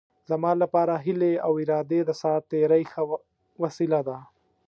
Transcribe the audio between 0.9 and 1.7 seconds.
هیلې او